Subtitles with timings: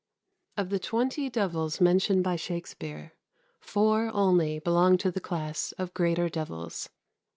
[0.57, 3.13] Of the twenty devils mentioned by Shakspere,
[3.59, 6.89] four only belong to the class of greater devils.